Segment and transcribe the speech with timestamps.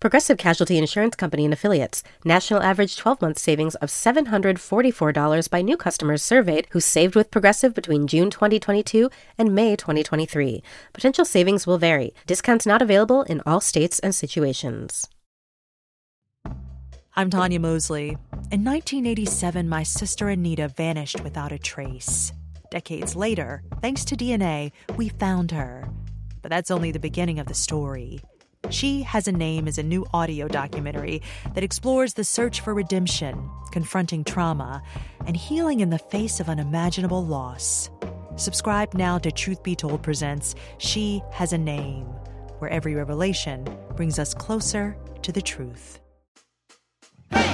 [0.00, 2.04] Progressive Casualty Insurance Company and Affiliates.
[2.24, 7.74] National average 12 month savings of $744 by new customers surveyed who saved with Progressive
[7.74, 10.62] between June 2022 and May 2023.
[10.92, 12.14] Potential savings will vary.
[12.26, 15.08] Discounts not available in all states and situations.
[17.16, 18.10] I'm Tanya Mosley.
[18.52, 22.32] In 1987, my sister Anita vanished without a trace.
[22.70, 25.88] Decades later, thanks to DNA, we found her.
[26.40, 28.20] But that's only the beginning of the story.
[28.70, 31.22] She Has a Name is a new audio documentary
[31.54, 34.82] that explores the search for redemption, confronting trauma,
[35.26, 37.88] and healing in the face of unimaginable loss.
[38.36, 42.04] Subscribe now to Truth Be Told Presents She Has a Name,
[42.58, 43.66] where every revelation
[43.96, 45.98] brings us closer to the truth.
[47.30, 47.46] Hey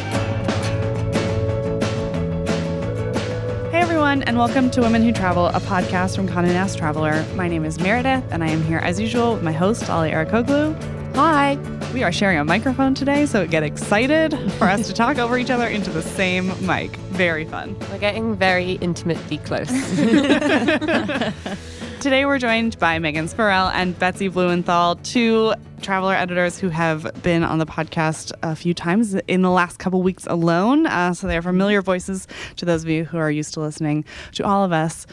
[3.81, 7.25] everyone, and welcome to Women Who Travel, a podcast from Condé Nast Traveler.
[7.37, 10.75] My name is Meredith, and I am here as usual with my host, Lale Arikoglu.
[11.15, 11.57] Hi.
[11.95, 15.49] We are sharing a microphone today, so get excited for us to talk over each
[15.49, 16.97] other into the same mic.
[17.13, 17.77] Very fun.
[17.91, 19.69] We're getting very intimately close.
[22.01, 27.45] Today we're joined by Megan Spurrell and Betsy Blumenthal, two traveler editors who have been
[27.45, 30.87] on the podcast a few times in the last couple weeks alone.
[30.87, 34.45] Uh, so they're familiar voices to those of you who are used to listening to
[34.45, 35.07] all of us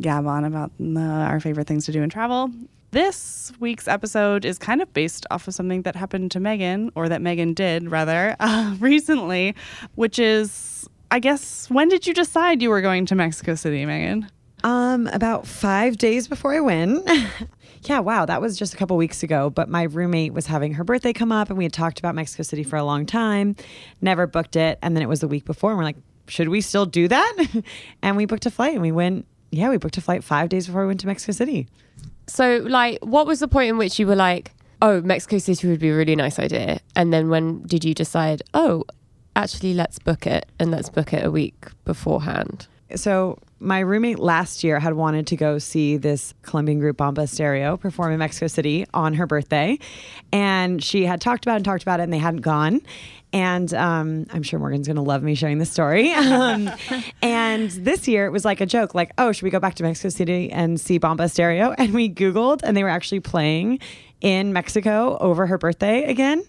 [0.00, 2.50] gab on about uh, our favorite things to do in travel.
[2.92, 7.08] This week's episode is kind of based off of something that happened to Megan, or
[7.08, 9.54] that Megan did rather, uh, recently,
[9.94, 14.28] which is, I guess, when did you decide you were going to Mexico City, Megan?
[14.62, 17.08] Um, about five days before I went.
[17.84, 19.48] yeah, wow, that was just a couple weeks ago.
[19.48, 22.42] But my roommate was having her birthday come up, and we had talked about Mexico
[22.42, 23.56] City for a long time,
[24.02, 24.78] never booked it.
[24.82, 25.96] And then it was the week before, and we're like,
[26.28, 27.46] should we still do that?
[28.02, 30.66] and we booked a flight, and we went, yeah, we booked a flight five days
[30.66, 31.68] before we went to Mexico City.
[32.26, 35.80] So, like, what was the point in which you were like, oh, Mexico City would
[35.80, 36.80] be a really nice idea?
[36.96, 38.84] And then when did you decide, oh,
[39.36, 42.66] actually, let's book it and let's book it a week beforehand?
[42.94, 47.76] So my roommate last year had wanted to go see this Colombian group Bomba Stereo
[47.76, 49.78] perform in Mexico City on her birthday,
[50.32, 52.82] and she had talked about it and talked about it, and they hadn't gone.
[53.32, 56.12] And um, I'm sure Morgan's going to love me sharing this story.
[56.32, 56.70] Um,
[57.20, 59.82] and this year it was like a joke, like, oh, should we go back to
[59.82, 61.74] Mexico City and see Bomba Stereo?
[61.78, 63.80] And we Googled, and they were actually playing
[64.20, 66.42] in Mexico over her birthday again.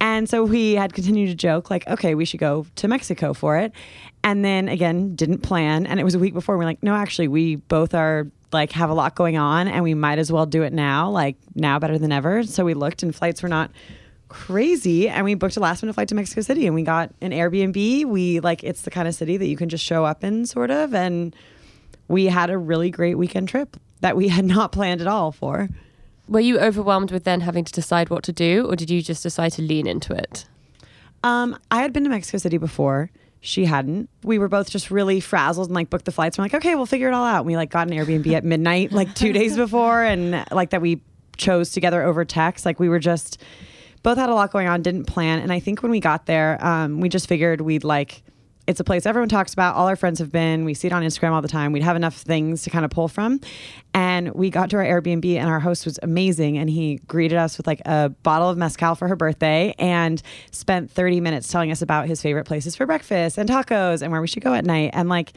[0.00, 3.56] And so we had continued to joke, like, okay, we should go to Mexico for
[3.56, 3.72] it.
[4.22, 5.86] And then again, didn't plan.
[5.86, 6.58] And it was a week before.
[6.58, 9.94] We're like, no, actually, we both are like have a lot going on and we
[9.94, 12.42] might as well do it now, like now better than ever.
[12.44, 13.70] So we looked and flights were not
[14.34, 17.30] crazy and we booked a last minute flight to Mexico City and we got an
[17.30, 18.04] Airbnb.
[18.04, 20.72] We like it's the kind of city that you can just show up in sort
[20.72, 21.34] of and
[22.08, 25.68] we had a really great weekend trip that we had not planned at all for.
[26.28, 29.22] Were you overwhelmed with then having to decide what to do, or did you just
[29.22, 30.46] decide to lean into it?
[31.22, 33.10] Um, I had been to Mexico City before.
[33.40, 34.08] She hadn't.
[34.22, 36.38] We were both just really frazzled and like booked the flights.
[36.38, 37.40] We're like, okay, we'll figure it all out.
[37.40, 40.80] And we like got an Airbnb at midnight, like two days before, and like that
[40.80, 41.02] we
[41.36, 42.64] chose together over text.
[42.64, 43.40] Like we were just
[44.04, 45.40] both had a lot going on, didn't plan.
[45.40, 48.22] And I think when we got there, um, we just figured we'd like
[48.66, 49.74] it's a place everyone talks about.
[49.74, 50.64] All our friends have been.
[50.64, 51.72] We see it on Instagram all the time.
[51.72, 53.40] We'd have enough things to kind of pull from.
[53.92, 56.56] And we got to our Airbnb, and our host was amazing.
[56.56, 60.90] And he greeted us with like a bottle of Mezcal for her birthday and spent
[60.90, 64.26] 30 minutes telling us about his favorite places for breakfast and tacos and where we
[64.26, 64.90] should go at night.
[64.94, 65.34] And like,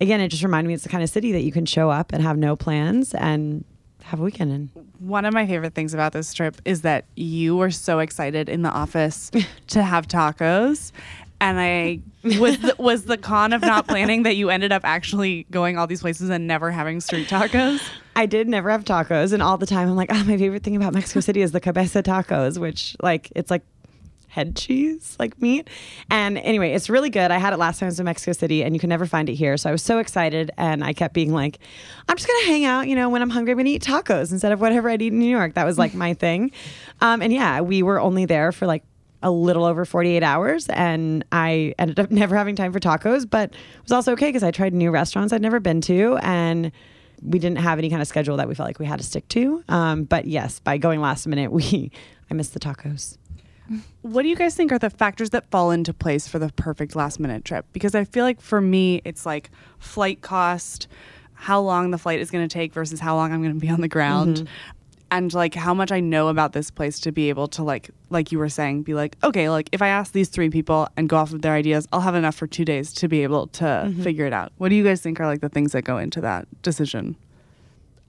[0.00, 2.12] again, it just reminded me it's the kind of city that you can show up
[2.12, 3.64] and have no plans and
[4.04, 4.70] have a weekend in.
[4.98, 8.62] One of my favorite things about this trip is that you were so excited in
[8.62, 9.30] the office
[9.68, 10.92] to have tacos.
[11.40, 12.00] And I
[12.38, 15.86] was the, was the con of not planning that you ended up actually going all
[15.86, 17.82] these places and never having street tacos.
[18.16, 20.76] I did never have tacos, and all the time I'm like, oh, my favorite thing
[20.76, 23.62] about Mexico City is the cabeza tacos, which like it's like
[24.34, 25.70] head cheese, like meat.
[26.10, 27.30] And anyway, it's really good.
[27.30, 29.28] I had it last time I was in Mexico City, and you can never find
[29.28, 29.56] it here.
[29.56, 31.60] So I was so excited, and I kept being like,
[32.08, 32.88] I'm just gonna hang out.
[32.88, 35.20] You know, when I'm hungry, I'm gonna eat tacos instead of whatever I'd eat in
[35.20, 35.54] New York.
[35.54, 36.50] That was like my thing.
[37.00, 38.82] Um, and yeah, we were only there for like
[39.22, 43.52] a little over 48 hours and I ended up never having time for tacos, but
[43.52, 46.70] it was also okay because I tried new restaurants I'd never been to and
[47.22, 49.26] we didn't have any kind of schedule that we felt like we had to stick
[49.28, 49.64] to.
[49.68, 51.90] Um, but yes, by going last minute, we
[52.30, 53.18] I missed the tacos.
[54.02, 56.94] What do you guys think are the factors that fall into place for the perfect
[56.94, 57.66] last minute trip?
[57.72, 60.86] Because I feel like for me, it's like flight cost,
[61.32, 63.70] how long the flight is going to take versus how long I'm going to be
[63.70, 64.36] on the ground.
[64.36, 64.46] Mm-hmm.
[65.10, 68.32] And like how much I know about this place to be able to like like
[68.32, 71.16] you were saying be like okay like if I ask these three people and go
[71.18, 74.02] off of their ideas I'll have enough for 2 days to be able to mm-hmm.
[74.02, 74.50] figure it out.
[74.58, 77.14] What do you guys think are like the things that go into that decision?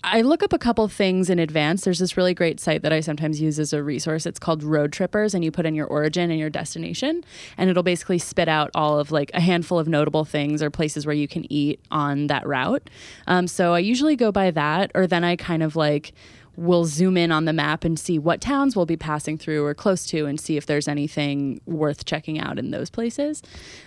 [0.08, 1.84] I look up a couple things in advance.
[1.84, 4.28] There's this really great site that I sometimes use as a resource.
[4.28, 7.24] It's called Roadtrippers, and you put in your origin and your destination,
[7.58, 11.08] and it'll basically spit out all of like a handful of notable things or places
[11.08, 12.88] where you can eat on that route.
[13.26, 16.14] Um, so I usually go by that, or then I kind of like
[16.56, 19.74] will zoom in on the map and see what towns we'll be passing through or
[19.74, 23.42] close to, and see if there's anything worth checking out in those places.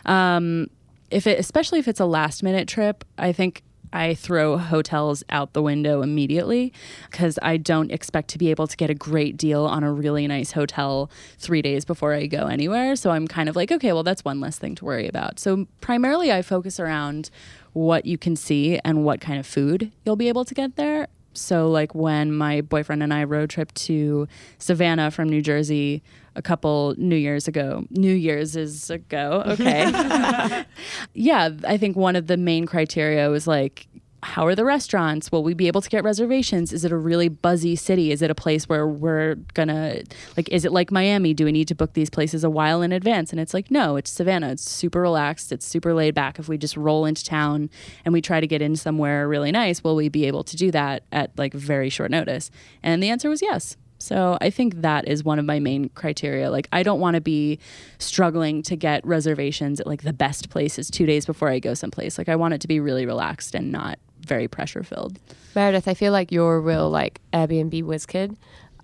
[0.05, 0.69] Um,
[1.13, 3.63] if it, especially if it's a last minute trip, I think
[3.93, 6.73] I throw hotels out the window immediately
[7.11, 10.27] because I don't expect to be able to get a great deal on a really
[10.27, 12.97] nice hotel three days before I go anywhere.
[12.97, 15.39] So I'm kind of like, okay, well, that's one less thing to worry about.
[15.39, 17.31] So primarily, I focus around
[17.73, 21.09] what you can see and what kind of food you'll be able to get there.
[21.35, 24.27] So, like when my boyfriend and I road trip to
[24.59, 26.03] Savannah from New Jersey
[26.39, 30.65] a couple New Years ago, New Year's is ago, okay.
[31.15, 33.89] yeah, I think one of the main criteria was like,
[34.23, 35.31] how are the restaurants?
[35.31, 36.73] Will we be able to get reservations?
[36.73, 38.11] Is it a really buzzy city?
[38.11, 40.03] Is it a place where we're gonna
[40.37, 40.49] like?
[40.49, 41.35] Is it like Miami?
[41.35, 43.31] Do we need to book these places a while in advance?
[43.31, 44.51] And it's like, no, it's Savannah.
[44.51, 45.53] It's super relaxed.
[45.53, 46.39] It's super laid back.
[46.39, 47.71] If we just roll into town
[48.05, 50.71] and we try to get in somewhere really nice, will we be able to do
[50.73, 52.51] that at like very short notice?
[52.83, 53.77] And the answer was yes.
[53.99, 56.51] So I think that is one of my main criteria.
[56.51, 57.59] Like I don't want to be
[57.99, 62.17] struggling to get reservations at like the best places 2 days before I go someplace.
[62.17, 65.19] Like I want it to be really relaxed and not very pressure filled.
[65.55, 68.37] Meredith, I feel like you're a real like Airbnb whiz kid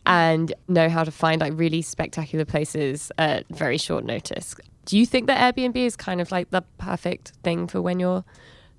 [0.07, 4.55] and know how to find like really spectacular places at very short notice.
[4.85, 8.25] Do you think that Airbnb is kind of like the perfect thing for when you're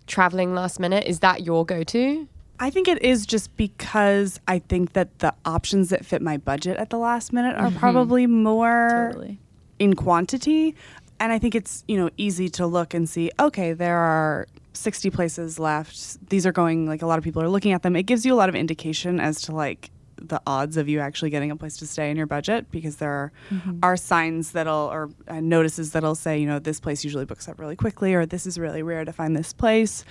[0.06, 1.06] traveling last minute?
[1.06, 2.28] Is that your go-to?
[2.60, 6.78] I think it is just because I think that the options that fit my budget
[6.78, 7.80] at the last minute are mm-hmm.
[7.80, 9.40] probably more Totally.
[9.80, 10.76] in quantity.
[11.20, 15.10] And I think it's, you know, easy to look and see, okay, there are 60
[15.10, 16.30] places left.
[16.30, 17.96] These are going like a lot of people are looking at them.
[17.96, 21.30] It gives you a lot of indication as to like the odds of you actually
[21.30, 23.32] getting a place to stay in your budget because there are,
[23.84, 27.60] are signs that'll or uh, notices that'll say, you know, this place usually books up
[27.60, 30.06] really quickly or this is really rare to find this place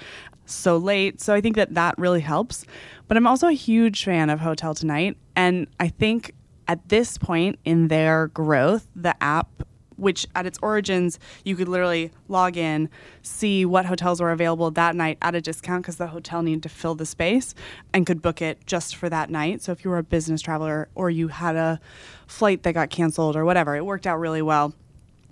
[0.47, 1.21] so late.
[1.21, 2.65] So I think that that really helps.
[3.09, 5.17] But I'm also a huge fan of Hotel Tonight.
[5.37, 6.35] And I think
[6.69, 9.49] at this point in their growth, the app,
[9.96, 12.88] which at its origins, you could literally log in,
[13.23, 16.69] see what hotels were available that night at a discount because the hotel needed to
[16.69, 17.55] fill the space
[17.93, 19.62] and could book it just for that night.
[19.62, 21.81] So if you were a business traveler or you had a
[22.26, 24.75] flight that got canceled or whatever, it worked out really well.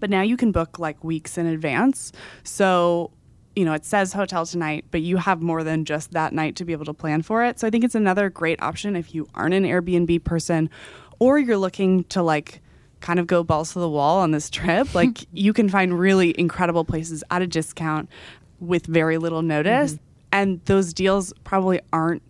[0.00, 2.12] But now you can book like weeks in advance.
[2.42, 3.12] So
[3.54, 6.64] you know, it says hotel tonight, but you have more than just that night to
[6.64, 7.60] be able to plan for it.
[7.60, 10.70] So I think it's another great option if you aren't an Airbnb person
[11.18, 12.61] or you're looking to like
[13.02, 14.94] kind of go balls to the wall on this trip.
[14.94, 18.08] like you can find really incredible places at a discount
[18.60, 19.94] with very little notice.
[19.94, 20.04] Mm-hmm.
[20.34, 22.22] And those deals probably aren't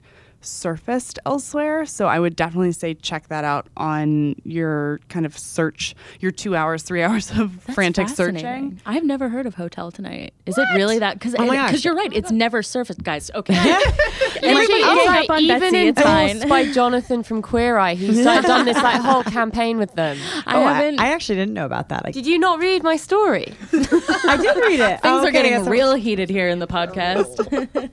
[0.44, 1.86] surfaced elsewhere.
[1.86, 6.54] So I would definitely say check that out on your kind of search, your two
[6.56, 8.80] hours, three hours of That's frantic searching.
[8.86, 10.34] I've never heard of Hotel Tonight.
[10.46, 11.14] Is it really that?
[11.14, 11.84] Because Oh my gosh.
[11.84, 12.12] you're right.
[12.12, 13.30] It's never surfaced, guys.
[13.34, 13.54] Okay.
[14.42, 16.48] Actually, I'll it's on even Betsy, it's fine.
[16.48, 17.94] by Jonathan from Queer Eye.
[17.94, 20.18] He's started done this like whole campaign with them.
[20.46, 21.00] I oh, haven't.
[21.00, 22.02] I, actually didn't know about that.
[22.06, 23.54] I, Did you not read my story?
[23.72, 25.00] I did read it.
[25.00, 27.90] Things Oh, are getting I guess I- real heated here in the podcast.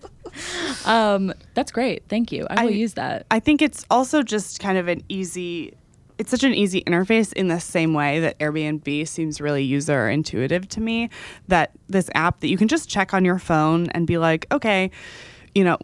[0.85, 2.03] um, that's great.
[2.09, 2.47] Thank you.
[2.49, 3.25] I will I- use that.
[3.31, 5.73] I think it's also just kind of an easy
[6.19, 10.67] it's such an easy interface in the same way that Airbnb seems really user intuitive
[10.67, 11.09] to me
[11.47, 14.91] that this app that you can just check on your phone and be like, okay,
[15.55, 15.77] you know,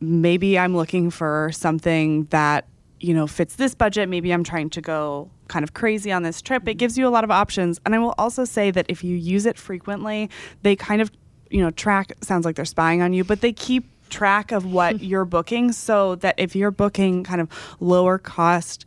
[0.00, 2.66] maybe I'm looking for something that,
[3.00, 6.40] you know, fits this budget, maybe I'm trying to go kind of crazy on this
[6.40, 6.66] trip.
[6.66, 7.78] It gives you a lot of options.
[7.84, 10.30] And I will also say that if you use it frequently,
[10.62, 11.10] they kind of,
[11.50, 15.02] you know, track sounds like they're spying on you, but they keep track of what
[15.02, 17.48] you're booking so that if you're booking kind of
[17.80, 18.84] lower cost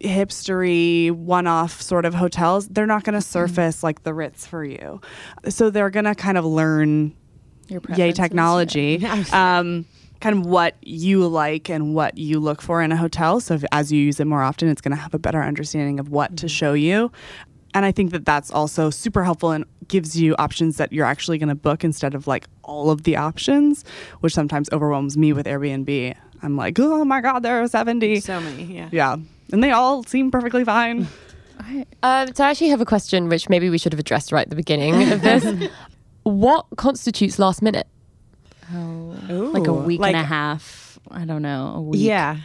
[0.00, 5.00] hipstery one-off sort of hotels they're not going to surface like the ritz for you.
[5.48, 7.14] So they're going to kind of learn
[7.68, 9.86] Your yay technology um,
[10.20, 13.40] kind of what you like and what you look for in a hotel.
[13.40, 16.00] So if, as you use it more often it's going to have a better understanding
[16.00, 17.10] of what to show you
[17.74, 21.36] and i think that that's also super helpful and gives you options that you're actually
[21.38, 23.84] going to book instead of like all of the options
[24.20, 28.40] which sometimes overwhelms me with airbnb i'm like oh my god there are 70 So
[28.40, 28.88] many, yeah.
[28.92, 29.16] yeah
[29.52, 31.06] and they all seem perfectly fine
[32.02, 34.50] Um, so I actually have a question which maybe we should have addressed right at
[34.50, 35.70] the beginning of this.
[36.24, 37.86] what constitutes last minute?
[38.74, 39.16] oh,
[39.54, 40.98] like a week like- and a half.
[41.10, 42.00] I don't know, a week.
[42.02, 42.38] Yeah.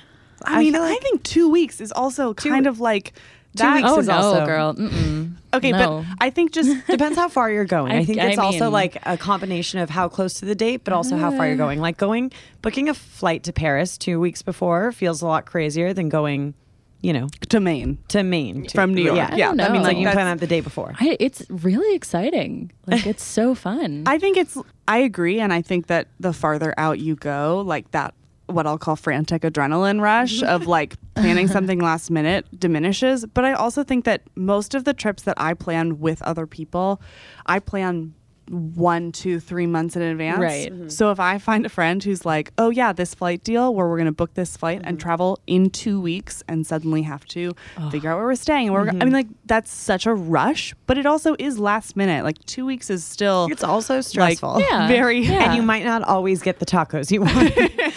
[0.45, 3.13] I mean, feel I think two weeks is also kind of like
[3.55, 3.77] that.
[3.77, 4.73] weeks Oh is no, also- girl.
[4.75, 5.18] Mm-mm.
[5.53, 6.05] Okay, No.
[6.07, 7.91] but I think just Depends how far you're going.
[7.91, 10.55] I, I- think I it's also mean- like a combination of how close to the
[10.55, 11.57] date, but also how far you're uh.
[11.57, 11.79] going.
[11.79, 16.07] Like going, booking a flight to Paris two weeks before feels a lot crazier than
[16.09, 16.53] going,
[17.01, 17.97] you know, to Maine.
[18.09, 19.17] to Maine to- From New York.
[19.17, 19.83] Yeah, Yeah, I don't that means.
[19.85, 20.93] Like you plan that the day before.
[20.99, 22.71] I, it's really exciting.
[22.85, 24.03] Like it's so fun.
[24.07, 24.57] I think it's.
[24.87, 28.13] I agree, and I think that the farther out you go, like that,
[28.49, 30.49] what I'll call frantic adrenaline rush mm-hmm.
[30.49, 33.25] of like planning something last minute diminishes.
[33.25, 37.01] But I also think that most of the trips that I plan with other people,
[37.45, 38.13] I plan
[38.49, 40.39] one, two, three months in advance.
[40.39, 40.71] Right.
[40.71, 40.89] Mm-hmm.
[40.89, 43.97] So if I find a friend who's like, "Oh yeah, this flight deal where we're
[43.97, 45.03] going to book this flight and mm-hmm.
[45.03, 47.53] travel in two weeks," and suddenly have to
[47.91, 50.13] figure out where we're staying, and where we're, go- I mean, like that's such a
[50.13, 52.23] rush, but it also is last minute.
[52.23, 54.61] Like two weeks is still It's also stressful.
[54.61, 54.87] Yeah.
[54.87, 55.45] very Yeah.
[55.45, 57.53] And you might not always get the tacos you want.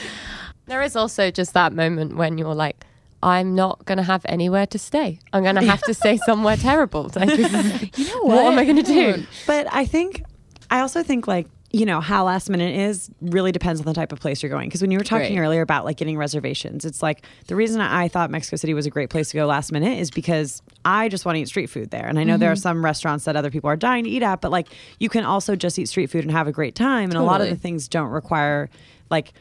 [0.66, 2.84] There is also just that moment when you're like,
[3.22, 5.20] I'm not going to have anywhere to stay.
[5.32, 7.10] I'm going to have to stay somewhere terrible.
[7.14, 7.36] Like,
[7.96, 9.24] you know what what am I going to do?
[9.46, 10.22] But I think,
[10.70, 14.12] I also think like, you know, how last minute is really depends on the type
[14.12, 14.68] of place you're going.
[14.68, 15.42] Because when you were talking Right.
[15.44, 18.90] earlier about like getting reservations, it's like the reason I thought Mexico City was a
[18.90, 21.90] great place to go last minute is because I just want to eat street food
[21.90, 22.06] there.
[22.06, 22.52] And I know there Mm-hmm.
[22.52, 25.24] are some restaurants that other people are dying to eat at, but like you can
[25.24, 27.04] also just eat street food and have a great time.
[27.10, 28.68] And a lot of the things don't require
[29.10, 29.32] like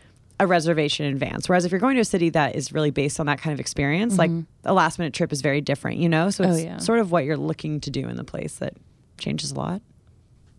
[0.41, 1.47] a reservation in advance.
[1.47, 3.59] Whereas if you're going to a city that is really based on that kind of
[3.59, 4.31] experience, like
[4.65, 6.31] a last minute trip is very different, you know?
[6.31, 6.51] So Mm-hmm.
[6.51, 6.77] Oh, it's yeah.
[6.79, 8.73] sort of what you're looking to do in the place that
[9.19, 9.81] changes a lot.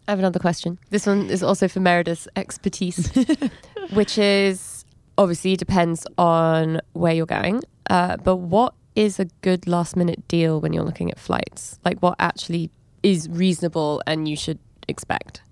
[0.06, 0.78] I have another question.
[0.90, 3.10] This one is also for Meredith's expertise,
[3.92, 4.84] which is
[5.18, 7.62] obviously depends on where you're going.
[7.90, 11.80] Uh, but what is a good last minute deal when you're looking at flights?
[11.84, 12.70] Like what actually
[13.02, 15.42] is reasonable and you should expect?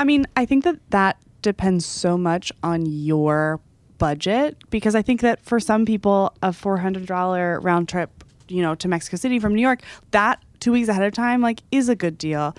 [0.00, 3.60] I mean, I think that that depends so much on your
[3.98, 8.62] budget because I think that for some people, a four hundred dollar round trip, you
[8.62, 11.88] know, to Mexico City from New York, that two weeks ahead of time, like, is
[11.88, 12.54] a good deal.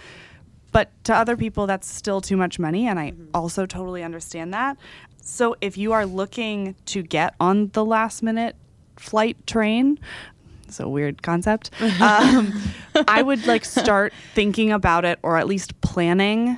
[0.71, 4.77] But to other people, that's still too much money, and I also totally understand that.
[5.21, 8.55] So if you are looking to get on the last minute
[8.97, 9.99] flight train,
[10.67, 11.71] it's a weird concept.
[12.01, 12.53] Um,
[13.07, 16.57] I would like start thinking about it, or at least planning.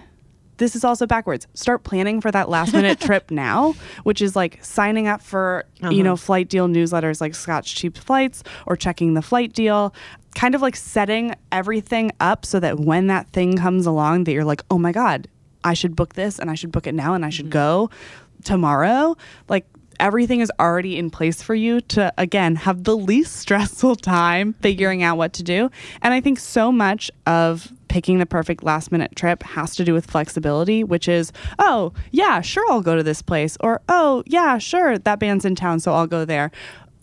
[0.58, 1.48] This is also backwards.
[1.54, 6.04] Start planning for that last minute trip now, which is like signing up for you
[6.04, 6.18] know uh-huh.
[6.18, 9.94] flight deal newsletters like Scott's Cheap Flights or checking the flight deal.
[10.36, 14.44] Kind of like setting everything up so that when that thing comes along, that you're
[14.44, 15.28] like, oh my god,
[15.64, 17.88] I should book this and I should book it now and I should mm-hmm.
[17.88, 17.90] go
[18.44, 19.16] tomorrow.
[19.50, 19.66] Like
[20.00, 25.04] everything is already in place for you to again have the least stressful time figuring
[25.04, 25.70] out what to do.
[26.02, 29.94] And I think so much of picking the perfect last minute trip has to do
[29.94, 34.58] with flexibility, which is, oh, yeah, sure I'll go to this place or oh, yeah,
[34.58, 36.52] sure that band's in town so I'll go there.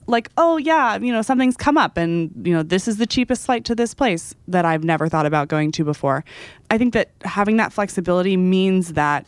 [0.06, 3.46] Like, oh yeah, you know, something's come up and you know, this is the cheapest
[3.46, 6.26] flight to this place that I've never thought about going to before.
[6.70, 9.26] I think that having that flexibility means that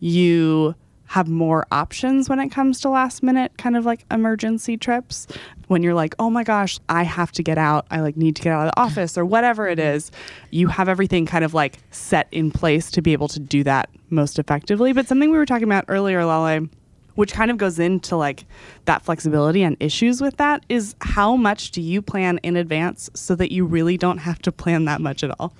[0.00, 0.74] you
[1.06, 5.26] have more options when it comes to last minute kind of like emergency trips.
[5.68, 7.86] When you're like oh my gosh i have to get out.
[7.90, 10.10] I like need to get out of the office or whatever it is
[10.50, 13.90] you have everything kind of like set in place to be able to do that
[14.10, 14.92] most effectively.
[14.92, 16.68] But something we were talking about earlier lale
[17.16, 18.44] which kind of goes into like
[18.84, 23.34] that flexibility and issues with that is how much do you plan in advance so
[23.34, 25.52] that you really don't have to plan that much at all?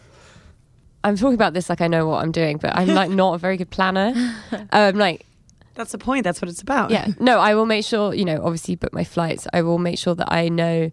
[1.03, 3.39] I'm talking about this like I know what I'm doing, but I'm like not a
[3.39, 4.13] very good planner.
[4.73, 5.25] Um, like
[5.77, 6.25] That's the point.
[6.25, 6.91] That's what it's about.
[6.91, 9.99] yeah no i will make sure you know obviously book my flights i will make
[9.99, 10.91] sure that i know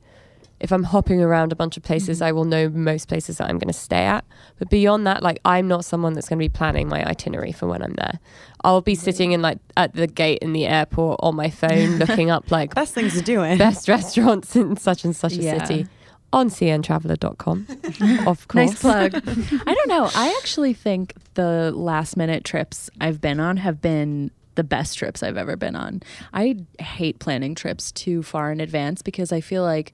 [0.59, 2.25] if i'm hopping around a bunch of places mm-hmm.
[2.25, 4.23] i will know most places that i'm going to stay at
[4.59, 7.67] but beyond that like i'm not someone that's going to be planning my itinerary for
[7.67, 8.19] when i'm there
[8.63, 12.29] i'll be sitting in like at the gate in the airport on my phone looking
[12.29, 13.57] up like Best things to do it.
[13.57, 15.63] best restaurants in such and such a Yeah.
[15.65, 15.87] city
[16.31, 17.67] on cntraveler.com
[18.27, 19.13] of course Nice plug.
[19.67, 20.09] I don't know.
[20.15, 25.23] I actually think the last minute trips I've been on have been the best trips
[25.23, 26.01] I've ever been on.
[26.33, 29.93] I hate planning trips too far in advance because I feel like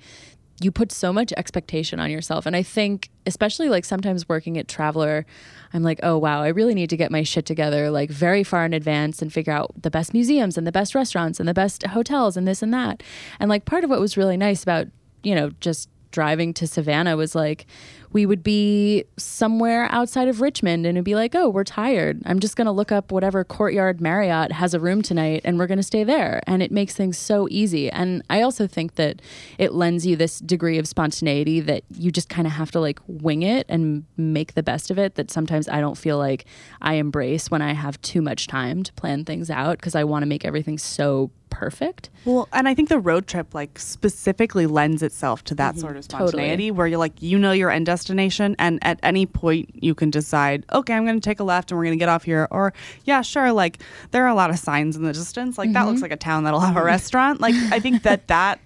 [0.61, 2.45] you put so much expectation on yourself.
[2.45, 5.25] And I think, especially like sometimes working at Traveler,
[5.73, 8.65] I'm like, oh, wow, I really need to get my shit together like very far
[8.65, 11.83] in advance and figure out the best museums and the best restaurants and the best
[11.83, 13.01] hotels and this and that.
[13.39, 14.87] And like part of what was really nice about,
[15.23, 17.65] you know, just driving to Savannah was like
[18.11, 22.21] we would be somewhere outside of Richmond and it'd be like, oh, we're tired.
[22.25, 25.67] I'm just going to look up whatever courtyard Marriott has a room tonight and we're
[25.67, 26.41] going to stay there.
[26.47, 27.89] And it makes things so easy.
[27.89, 29.21] And I also think that
[29.57, 32.99] it lends you this degree of spontaneity that you just kind of have to like
[33.07, 35.15] wing it and make the best of it.
[35.15, 36.45] That sometimes I don't feel like
[36.81, 40.23] I embrace when I have too much time to plan things out because I want
[40.23, 42.09] to make everything so perfect.
[42.25, 45.81] Well, and I think the road trip like specifically lends itself to that mm-hmm.
[45.81, 46.71] sort of spontaneity Totally.
[46.71, 50.65] where you're like you know your end destination and at any point you can decide,
[50.71, 52.73] okay, I'm going to take a left and we're going to get off here or
[53.05, 55.57] yeah, sure, like there are a lot of signs in the distance.
[55.57, 56.03] Like that looks mm-hmm.
[56.03, 56.87] like a town that'll have a mm-hmm.
[56.87, 57.41] restaurant.
[57.41, 58.59] Like I think that that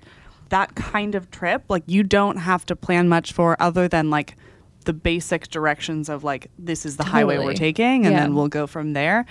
[0.49, 4.35] that kind of trip, like you don't have to plan much for other than like
[4.85, 8.21] the basic directions of like this is the highway we're taking and Yeah.
[8.21, 9.25] then we'll go from there.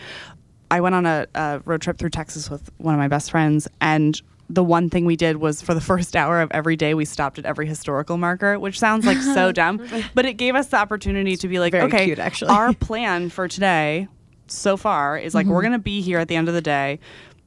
[0.72, 3.68] I went on a, a road trip through Texas with one of my best friends,
[3.82, 7.04] and the one thing we did was for the first hour of every day, we
[7.04, 10.78] stopped at every historical marker, which sounds like so dumb, but it gave us the
[10.78, 12.52] opportunity to be like, Very okay, cute, actually.
[12.52, 14.08] our plan for today
[14.46, 15.72] so far is like we're mm-hmm.
[15.72, 16.98] gonna be here at the end of the day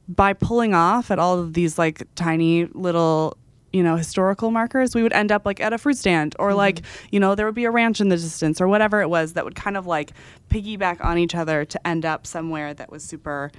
[0.08, 3.36] by pulling off at all of these like tiny little
[3.72, 6.82] you know historical markers we would end up like at a fruit stand or like
[7.10, 9.44] you know there would be a ranch in the distance or whatever it was that
[9.44, 10.12] would kind of like
[10.50, 13.50] piggyback on each other to end up somewhere that was super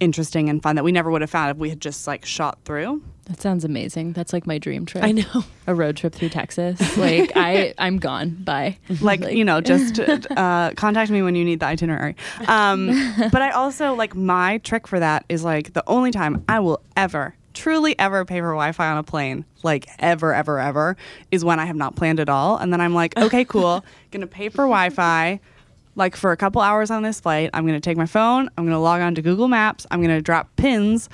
[0.00, 2.58] interesting and fun that we never would have found if we had just like shot
[2.64, 4.12] through That sounds amazing.
[4.12, 5.02] That's like my dream trip.
[5.02, 5.44] I know.
[5.66, 6.96] A road trip through Texas.
[6.96, 8.30] Like I I'm gone.
[8.44, 8.78] Bye.
[9.00, 12.14] like, you know just uh, contact me when you need the itinerary
[12.46, 12.86] um,
[13.32, 16.80] but i also like my trick for that is like the only time i will
[16.96, 20.96] ever truly ever pay for wi-fi on a plane like ever ever ever
[21.32, 22.56] is when i have not planned at all.
[22.56, 23.84] And then i'm like okay cool.
[24.12, 25.40] Gonna pay for wi-fi.
[25.96, 28.80] Like for a couple hours on this flight i'm gonna take my phone i'm gonna
[28.80, 31.08] log on to google maps i'm gonna drop pins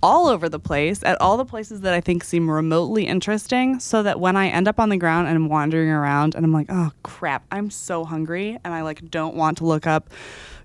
[0.00, 4.02] all over the place at all the places that I think seem remotely interesting so
[4.04, 6.66] that when I end up on the ground and I'm wandering around and I'm like,
[6.68, 10.08] oh crap, I'm so hungry and I like don't want to look up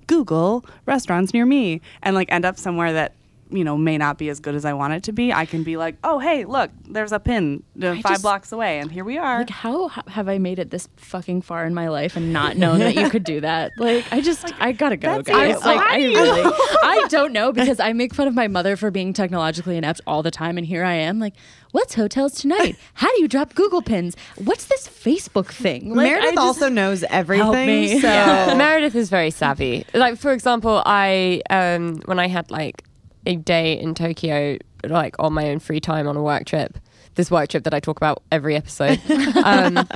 [0.06, 3.14] Google restaurants near me and like end up somewhere that
[3.54, 5.64] you know may not be as good as I want it to be, I can
[5.64, 9.04] be like, oh hey, look, there's a pin uh, five just- blocks away and here
[9.04, 9.40] we are.
[9.40, 12.58] Like how h- have I made it this fucking far in my life and not
[12.58, 13.72] known that you could do that?
[13.78, 15.62] Like I just I gotta go, guys.
[15.64, 16.42] Like I do you- really
[16.84, 20.24] I don't know because I make fun of my mother for being technologically inept all
[20.24, 21.34] the time, and here I am like,
[21.72, 22.78] what's hotels tonight?
[22.94, 24.16] How do you drop Google pins?
[24.38, 25.94] What's this Facebook thing?
[25.96, 27.66] Like, Meredith just- also knows everything.
[27.68, 28.00] me.
[28.00, 28.54] So Yeah.
[28.58, 29.86] Meredith is very savvy.
[29.94, 32.84] Like for example, I um when I had like
[33.26, 34.58] a day in Tokyo,
[34.88, 36.78] like on my own free time on a work trip,
[37.16, 39.00] this work trip that I talk about every episode,
[39.44, 39.88] um,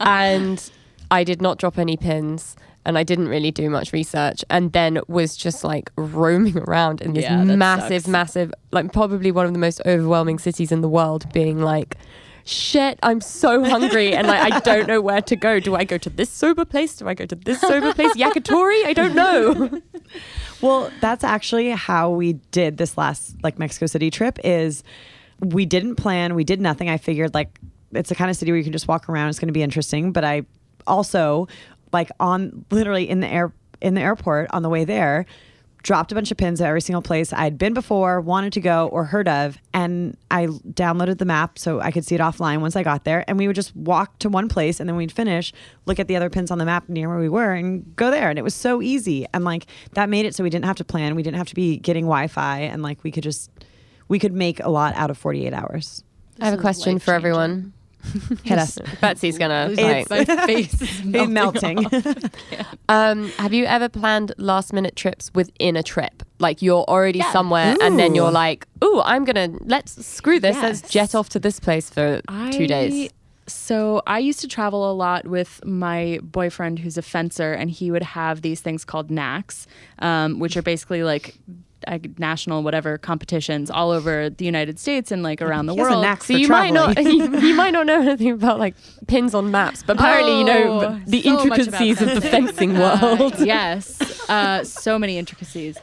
[0.00, 0.70] and
[1.10, 2.56] I did not drop any pins.
[2.84, 7.12] And I didn't really do much research, and then was just like roaming around in
[7.12, 8.08] this Yeah, massive, sucks.
[8.10, 11.96] massive, like probably one of the most overwhelming cities in the world, being like,
[12.44, 15.60] shit, I'm so hungry and like I don't know where to go.
[15.60, 16.96] Do I go to this soba place?
[16.96, 18.14] Do I go to this soba place?
[18.16, 18.84] Yakitori?
[18.84, 19.80] I don't know.
[20.62, 24.84] Well, that's actually how we did this last like Mexico City trip is
[25.40, 26.88] we didn't plan, we did nothing.
[26.88, 27.58] I figured like
[27.90, 29.62] it's the kind of city where you can just walk around, it's going to be
[29.62, 30.46] interesting, but I
[30.86, 31.48] also
[31.92, 35.26] like on literally in the air in the airport on the way there
[35.82, 38.88] dropped a bunch of pins at every single place I'd been before, wanted to go
[38.88, 42.76] or heard of, and I downloaded the map so I could see it offline once
[42.76, 43.24] I got there.
[43.26, 45.52] And we would just walk to one place and then we'd finish,
[45.86, 48.30] look at the other pins on the map near where we were, and go there.
[48.30, 49.26] And it was so easy.
[49.34, 51.54] And like that made it so we didn't have to plan, we didn't have to
[51.54, 53.50] be getting Wi-Fi, and like we could just
[54.08, 56.04] we could make a lot out of 48 hours.
[56.40, 57.72] I have a question for everyone.
[58.44, 58.78] Hit us.
[59.00, 61.86] Betsy's gonna It's- like, my face is It's melting.
[62.88, 66.22] um have you ever planned last minute trips within a trip?
[66.38, 70.56] Like you're already somewhere and then you're like, "Ooh, I'm going to let's screw this.
[70.56, 73.10] Let's jet off to this place for 2 days."
[73.46, 77.90] So I used to travel a lot with my boyfriend, who's a fencer, and he
[77.90, 79.66] would have these things called NACs,
[79.98, 81.36] um, which are basically like
[82.18, 85.98] national whatever competitions all over the United States and like around the He has a
[86.00, 86.22] world.
[86.22, 88.74] So you might not you, you might not know anything about like
[89.06, 92.74] pins on maps, but apparently you know Oh, the so intricacies of the fencing.
[92.74, 93.34] fencing world.
[93.34, 95.76] Uh, yes, uh, so many intricacies.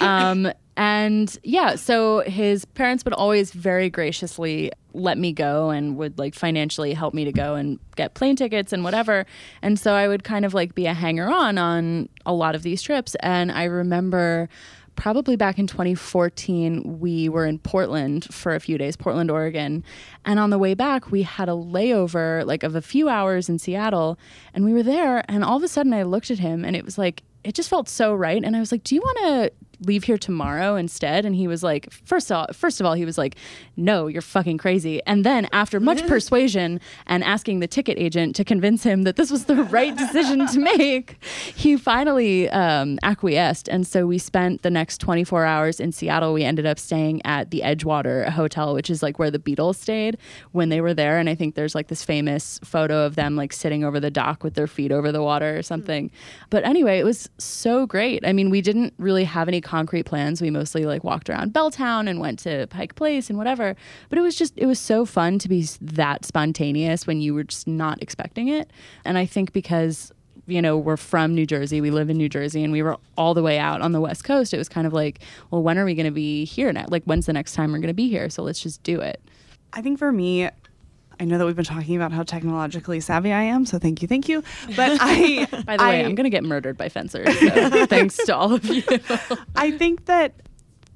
[0.00, 6.18] Um, and yeah, so his parents would always very graciously let me go and would
[6.18, 9.26] like financially help me to go and get plane tickets and whatever.
[9.62, 12.62] And so I would kind of like be a hanger on on a lot of
[12.62, 13.14] these trips.
[13.20, 14.48] And I remember
[14.96, 19.84] probably back in 2014 we were in portland for a few days portland oregon.
[20.24, 23.58] And on the way back we had a layover like of a few hours in
[23.58, 24.18] seattle.
[24.54, 26.84] And we were there and all of a sudden i looked at him and it
[26.84, 28.42] was like it just felt so right.
[28.42, 31.62] And i was like do you want to leave here tomorrow instead?" And he was
[31.62, 33.36] like, first of all, first of all, he was like,
[33.76, 38.44] "No, you're fucking crazy." And then after much persuasion and asking the ticket agent to
[38.44, 41.22] convince him that this was the right decision to make,
[41.54, 43.68] he finally um, acquiesced.
[43.68, 46.32] And so we spent the next 24 hours in Seattle.
[46.32, 50.18] We ended up staying at the Edgewater Hotel, which is like where the Beatles stayed
[50.52, 51.18] when they were there.
[51.18, 54.42] And I think there's like this famous photo of them like sitting over the dock
[54.44, 56.10] with their feet over the water or something.
[56.50, 58.26] But anyway, it was so great.
[58.26, 60.40] I mean, we didn't really have any concrete plans.
[60.40, 63.76] We mostly like walked around Belltown and went to Pike Place and whatever.
[64.08, 67.44] But it was just, it was so fun to be that spontaneous when you were
[67.44, 68.70] just not expecting it.
[69.04, 70.12] And I think because
[70.46, 73.34] you know, we're from New Jersey, we live in New Jersey, and we were all
[73.34, 74.54] the way out on the West Coast.
[74.54, 76.86] It was kind of like, well, when are we going to be here now?
[76.88, 78.30] Like, when's the next time we're going to be here?
[78.30, 79.20] So let's just do it.
[79.72, 80.48] I think for me,
[81.18, 84.08] I know that we've been talking about how technologically savvy I am, so thank you,
[84.08, 84.42] thank you.
[84.74, 87.26] But I, By the way, I- I'm going to get murdered by fencers.
[87.38, 88.82] So thanks to all of you.
[89.56, 90.34] I think that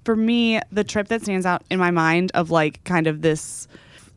[0.05, 3.67] for me, the trip that stands out in my mind of like kind of this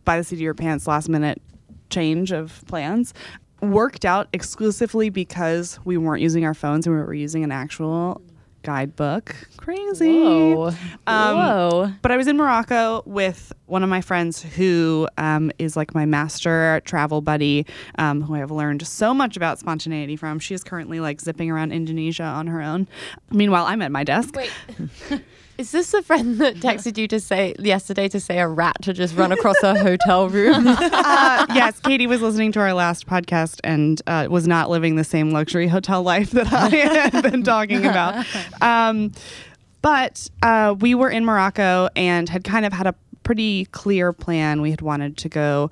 [0.06, 1.42] by the seat of your pants last minute
[1.90, 3.14] change of plans
[3.62, 8.22] worked out exclusively because we weren't using our phones and we were using an actual
[8.64, 9.36] guidebook.
[9.58, 10.20] Crazy.
[10.20, 10.72] Whoa.
[11.08, 11.94] Um, Whoa.
[12.02, 16.06] But I was in Morocco with one of my friends who um, is like my
[16.06, 17.66] master travel buddy,
[17.98, 20.40] um, who I have learned so much about spontaneity from.
[20.40, 22.88] She is currently like zipping around Indonesia on her own.
[23.32, 24.36] Meanwhile, I'm at my desk.
[24.36, 24.52] Wait.
[25.58, 28.94] Is this the friend that texted you to say yesterday to say a rat to
[28.94, 30.68] just run across a hotel room?
[30.68, 35.04] uh, yes, Katie was listening to our last podcast and uh, was not living the
[35.04, 36.70] same luxury hotel life that I
[37.10, 38.26] had been talking about.
[38.62, 39.12] Um,
[39.82, 44.62] but uh, we were in Morocco and had kind of had a pretty clear plan.
[44.62, 45.70] We had wanted to go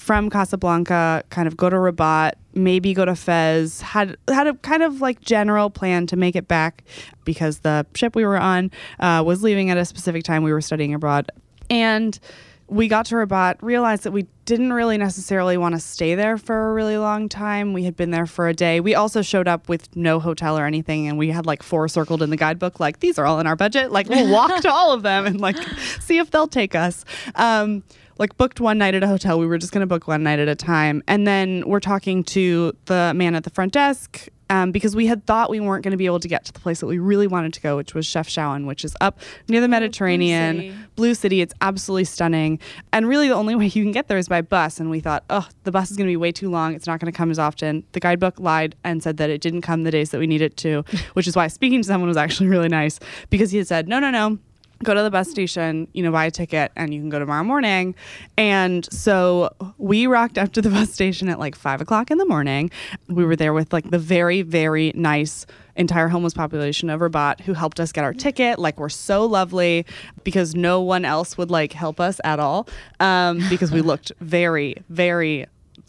[0.00, 3.82] from Casablanca, kind of go to Rabat, maybe go to Fez.
[3.82, 6.84] Had had a kind of like general plan to make it back
[7.24, 10.42] because the ship we were on uh, was leaving at a specific time.
[10.42, 11.30] We were studying abroad,
[11.68, 12.18] and
[12.66, 16.70] we got to Rabat, realized that we didn't really necessarily want to stay there for
[16.70, 17.72] a really long time.
[17.72, 18.80] We had been there for a day.
[18.80, 22.22] We also showed up with no hotel or anything, and we had like four circled
[22.22, 23.92] in the guidebook, like these are all in our budget.
[23.92, 25.56] Like we'll walk to all of them and like
[26.00, 27.04] see if they'll take us.
[27.34, 27.82] Um,
[28.20, 29.40] like booked one night at a hotel.
[29.40, 32.22] We were just going to book one night at a time, and then we're talking
[32.24, 35.92] to the man at the front desk um, because we had thought we weren't going
[35.92, 37.94] to be able to get to the place that we really wanted to go, which
[37.94, 40.74] was Chefchaouen, which is up near the Mediterranean, City.
[40.96, 41.40] Blue City.
[41.40, 42.58] It's absolutely stunning,
[42.92, 44.78] and really the only way you can get there is by bus.
[44.78, 46.74] And we thought, oh, the bus is going to be way too long.
[46.74, 47.84] It's not going to come as often.
[47.92, 50.58] The guidebook lied and said that it didn't come the days that we need it
[50.58, 53.88] to, which is why speaking to someone was actually really nice because he had said,
[53.88, 54.38] no, no, no
[54.82, 57.44] go to the bus station, you know, buy a ticket, and you can go tomorrow
[57.44, 57.94] morning.
[58.38, 62.24] And so we rocked up to the bus station at like five o'clock in the
[62.24, 62.70] morning.
[63.08, 67.54] We were there with like the very, very nice entire homeless population of Rabat who
[67.54, 68.58] helped us get our ticket.
[68.58, 69.84] Like we're so lovely
[70.24, 72.68] because no one else would like help us at all
[73.00, 75.46] um, because we looked very, very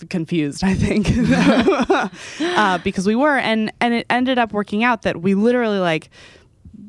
[0.10, 1.08] confused i think
[2.58, 6.10] uh, because we were and and it ended up working out that we literally like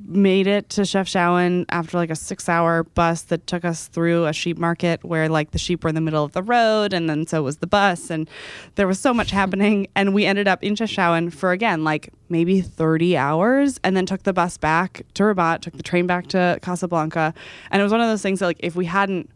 [0.05, 4.33] made it to Chefchaouen after like a six hour bus that took us through a
[4.33, 7.27] sheep market where like the sheep were in the middle of the road and then
[7.27, 8.29] so was the bus and
[8.75, 9.87] there was so much happening.
[10.03, 14.25] And we ended up in Chaouen for again like maybe 30 hours and then took
[14.25, 17.33] the bus back to Rabat, took the train back to Casablanca.
[17.71, 19.31] And it was one of those things that like if we hadn't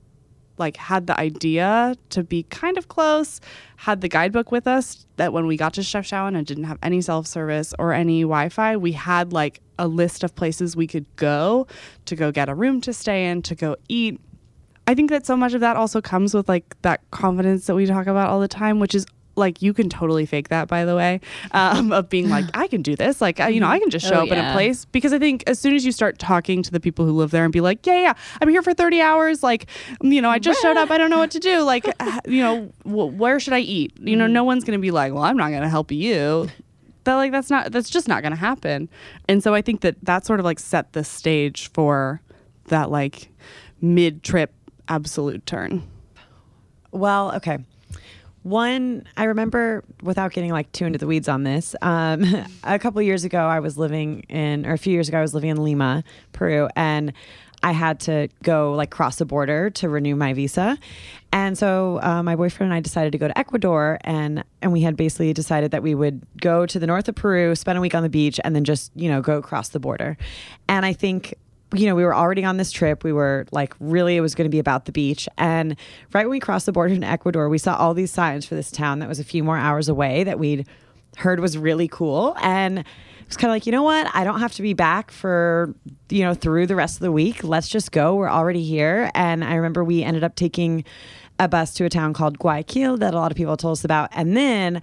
[0.58, 3.40] like had the idea to be kind of close,
[3.76, 7.00] had the guidebook with us that when we got to Chefchaouen and didn't have any
[7.00, 11.06] self service or any Wi Fi, we had like a list of places we could
[11.16, 11.66] go
[12.06, 14.20] to go get a room to stay in, to go eat.
[14.86, 17.86] I think that so much of that also comes with like that confidence that we
[17.86, 20.96] talk about all the time, which is like you can totally fake that by the
[20.96, 21.20] way
[21.52, 23.20] um, of being like i can do this.
[23.20, 24.84] Like I, you know i can just show Oh, up in a place.
[24.86, 27.44] Because i think as soon as you start talking to the people who live there
[27.44, 29.66] and be like yeah yeah i'm here for 30 hours like
[30.02, 30.90] you know i just showed up.
[30.90, 31.60] I don't know what to do.
[31.62, 31.86] Like
[32.26, 33.92] you know w- where should i eat?
[34.00, 36.48] You know no one's gonna be like well i'm not gonna help you.
[37.04, 38.88] That like that's not that's just not gonna happen.
[39.28, 42.20] And so i think that that sort of like set the stage for
[42.68, 43.28] that like
[43.80, 44.52] mid-trip
[44.88, 45.82] absolute turn.
[46.90, 47.58] Well, okay.
[48.46, 51.74] One, I remember without getting like too into the weeds on this.
[51.82, 52.24] Um,
[52.62, 55.34] a couple years ago, I was living in, or a few years ago, I was
[55.34, 57.12] living in Lima, Peru, and
[57.64, 60.78] I had to go like cross the border to renew my visa.
[61.32, 64.82] And so uh, my boyfriend and I decided to go to Ecuador, and and we
[64.82, 67.96] had basically decided that we would go to the north of Peru, spend a week
[67.96, 70.16] on the beach, and then just you know go across the border.
[70.68, 71.34] And I think
[71.78, 73.04] you know, we were already on this trip.
[73.04, 75.28] We were like, really, it was going to be about the beach.
[75.38, 75.76] And
[76.12, 78.70] right when we crossed the border in Ecuador, we saw all these signs for this
[78.70, 80.66] town that was a few more hours away that we'd
[81.16, 82.36] heard was really cool.
[82.40, 82.86] And it
[83.26, 84.08] was kind of like, you know what?
[84.14, 85.74] I don't have to be back for,
[86.10, 87.42] you know, through the rest of the week.
[87.42, 88.14] Let's just go.
[88.14, 89.10] We're already here.
[89.14, 90.84] And I remember we ended up taking
[91.38, 94.10] a bus to a town called Guayaquil that a lot of people told us about.
[94.12, 94.80] And then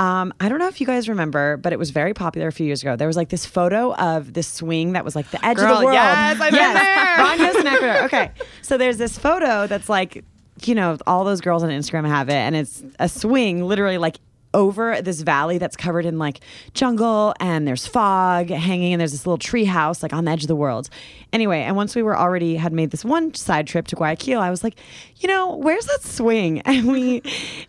[0.00, 2.64] um, I don't know if you guys remember, but it was very popular a few
[2.64, 2.96] years ago.
[2.96, 5.84] There was like this photo of this swing that was like the edge of the
[5.84, 5.92] world.
[5.92, 7.94] yes, I've been there.
[7.94, 8.04] Ron.
[8.06, 8.30] Okay,
[8.62, 10.24] so there's this photo that's like,
[10.64, 14.16] you know, all those girls on Instagram have it, and it's a swing, literally like
[14.52, 16.40] over this valley that's covered in like
[16.74, 20.42] jungle and there's fog hanging and there's this little tree house like on the edge
[20.42, 20.88] of the world.
[21.32, 24.50] Anyway, and once we were already had made this one side trip to Guayaquil, I
[24.50, 24.74] was like,
[25.18, 26.62] you know, where's that swing?
[26.66, 27.22] And we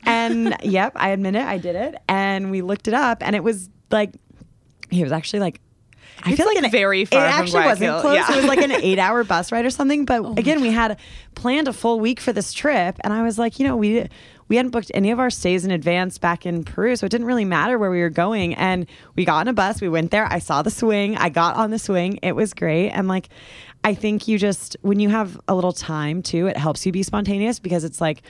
[0.05, 1.95] and yep, I admit it, I did it.
[2.09, 4.11] And we looked it up and it was like
[4.91, 5.61] it was actually like
[6.23, 8.15] I It's, feel like, like, an, very far It from actually wasn't close.
[8.15, 8.31] yeah.
[8.31, 10.05] It was like an eight-hour bus ride or something.
[10.05, 10.99] But oh again, we had
[11.33, 14.07] planned a full week for this trip, and I was like, you know, we
[14.51, 17.25] we hadn't booked any of our stays in advance back in Peru, so it didn't
[17.25, 18.53] really matter where we were going.
[18.55, 18.85] And
[19.15, 19.79] we got on a bus.
[19.79, 20.25] We went there.
[20.29, 21.15] I saw the swing.
[21.15, 22.19] I got on the swing.
[22.21, 22.89] It was great.
[22.89, 23.29] And like,
[23.85, 27.01] I think you just when you have a little time too, it helps you be
[27.01, 28.23] spontaneous because it's like,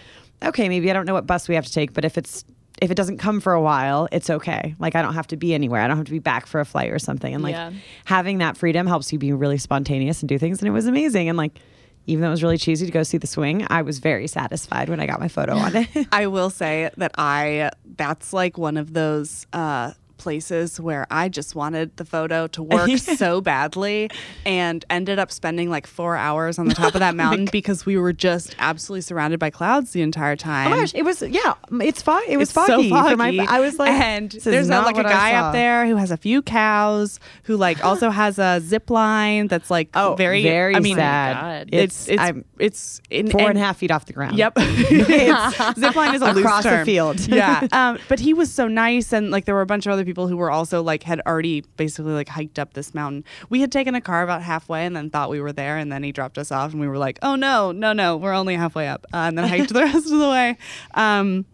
[0.44, 2.46] okay, maybe I don't know what bus we have to take, but if it's
[2.84, 4.76] if it doesn't come for a while, it's okay.
[4.78, 5.82] Like I don't have to be anywhere.
[5.82, 7.34] I don't have to be back for a flight or something.
[7.34, 7.72] And like Yeah.
[8.06, 10.60] having that freedom helps you be really spontaneous and do things.
[10.62, 11.30] And it was amazing.
[11.30, 11.60] And like
[12.08, 14.90] even though it was really cheesy to go see the swing, I was very satisfied
[14.90, 15.88] when I got my photo on it.
[16.12, 21.56] I will say that I that's like one of those uh places where I just
[21.56, 24.10] wanted the photo to work so badly
[24.46, 27.98] and ended up spending like 4 hours on the top of that mountain because we
[27.98, 30.68] were just absolutely surrounded by clouds the entire time.
[30.68, 32.22] oh my gosh, it was yeah, it's fog.
[32.28, 32.90] It was It's so foggy.
[32.90, 33.40] my- foggy.
[33.42, 35.96] I was like, and this is there's a, not like a guy up there who
[35.96, 40.44] has a few cows, who like also has a zip line that's like Oh, very,
[40.44, 41.70] very I mean, sad.
[41.74, 44.38] It's it's I'm it's in, four and a half feet off the ground.
[44.38, 44.54] Yep.
[44.92, 47.20] It's- zip line is a loose Across the field.
[47.28, 47.68] yeah.
[47.72, 50.11] Um, but he was so nice, and like there were a bunch of other people
[50.14, 53.24] who were also like had already basically like hiked up this mountain.
[53.50, 56.04] We had taken a car about halfway, and then thought we were there, and then
[56.04, 58.88] he dropped us off, and we were like, oh no, no, no, we're only halfway
[58.88, 60.58] up, uh, and then hiked the rest of the way.
[60.94, 61.46] Um,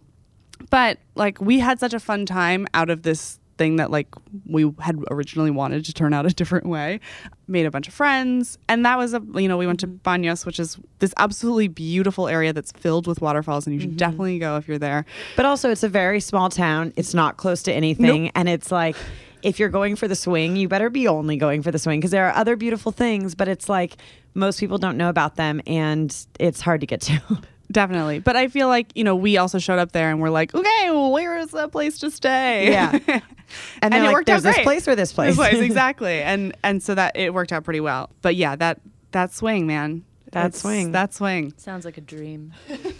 [0.70, 4.08] but like we had such a fun time out of this thing that like
[4.46, 7.00] we had originally wanted to turn out a different way
[7.48, 10.08] made a bunch of friends and that was a you know we went to mm-hmm.
[10.08, 13.98] Baños which is this absolutely beautiful area that's filled with waterfalls and you should mm-hmm.
[13.98, 16.94] definitely go if you're there But also, it's a very small town.
[16.96, 18.30] It's not close to anything.
[18.36, 18.96] And it's like,
[19.44, 22.12] if you're going for the swing, you better be only going for the swing because
[22.12, 23.98] there are other beautiful things, but it's like
[24.34, 27.22] most people don't know about them and it's hard to get to.
[27.72, 30.54] definitely but i feel like you know we also showed up there and we're like
[30.56, 32.98] okay well, where is a place to stay Yeah.
[33.08, 33.22] And,
[33.82, 35.38] And they're it like, worked out there's this place or this place.
[35.38, 38.82] This place, exactly and and so that it worked out pretty well but yeah that
[39.12, 40.04] that swing man
[40.34, 40.92] That It's- swing.
[40.92, 42.54] that swing Sounds like a dream.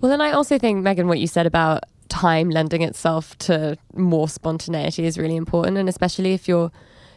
[0.00, 4.28] Well, then I also think, Megan, what you said about time lending itself to more
[4.28, 5.78] spontaneity is really important.
[5.78, 6.70] And especially if you're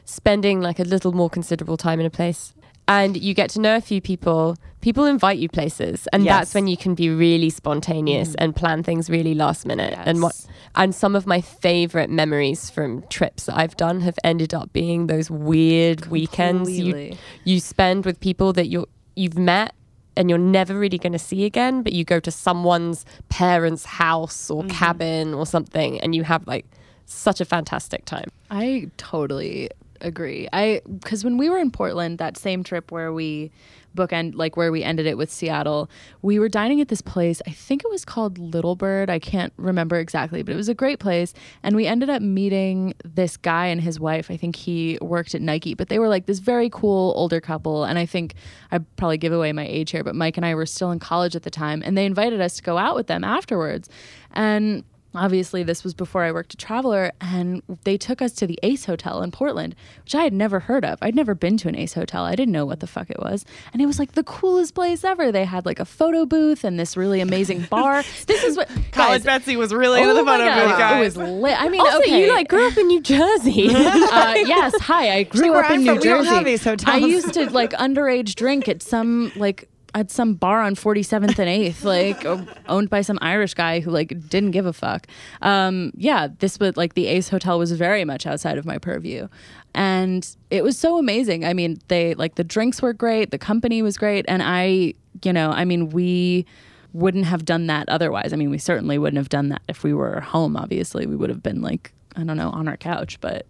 [0.05, 2.53] spending like a little more considerable time in a place
[2.89, 6.07] and you get to know a few people, people invite you places.
[6.11, 6.33] And Yes.
[6.33, 8.43] that's when you can be really spontaneous mm-hmm.
[8.43, 9.93] and plan things really last minute.
[10.05, 10.35] And what
[10.75, 15.05] and some of my favorite memories from trips that I've done have ended up being
[15.05, 19.75] those weird weekends you you spend with people that you you've met
[20.15, 24.49] and you're never really going to see again but you go to someone's parents house
[24.49, 24.71] or mm-hmm.
[24.71, 26.65] cabin or something and you have like
[27.05, 29.69] such a fantastic time I totally
[30.01, 30.47] agree.
[30.53, 33.51] I because when we were in Portland, that same trip where we
[33.95, 35.89] bookend like where we ended it with Seattle,
[36.21, 37.41] we were dining at this place.
[37.47, 39.09] I think it was called Little Bird.
[39.09, 41.33] I can't remember exactly, but it was a great place.
[41.63, 44.29] And we ended up meeting this guy and his wife.
[44.29, 47.83] I think he worked at Nike, but they were like this very cool older couple.
[47.83, 48.35] And I think
[48.71, 51.35] I probably give away my age here, but Mike and I were still in college
[51.35, 53.89] at the time, and they invited us to go out with them afterwards.
[54.31, 54.83] And
[55.15, 58.85] obviously this was before I worked at Traveler and they took us to the Ace
[58.85, 60.99] Hotel in Portland, which I had never heard of.
[61.01, 62.23] I'd never been to an Ace Hotel.
[62.23, 63.45] I didn't know what the fuck it was.
[63.73, 65.31] And it was like the coolest place ever.
[65.31, 68.03] They had like a photo booth and this really amazing bar.
[68.27, 70.97] this is what College Betsy was really into oh the my photo God, booth, guys.
[70.97, 71.61] It was lit.
[71.61, 72.25] I mean, also okay.
[72.25, 75.11] you like grew up in new jersey uh, yes, hi.
[75.11, 76.29] I grew like, up in I'm New from, Jersey.
[76.29, 76.95] have Ace hotels.
[76.95, 81.73] I used to like underage drink at some like at some bar on 47th and
[81.73, 82.25] 8th, like
[82.67, 85.07] owned by some Irish guy who like didn't give a fuck.
[85.41, 89.27] Um, yeah, this was like the Ace Hotel was very much outside of my purview.
[89.73, 91.45] And it was so amazing.
[91.45, 95.33] I mean, they like the drinks were great, the company was great, and I, you
[95.33, 96.45] know, I mean, we
[96.93, 98.33] wouldn't have done that otherwise.
[98.33, 101.05] I mean, we certainly wouldn't have done that if we were home, obviously.
[101.05, 103.45] We would have been like, I don't know, on our couch, but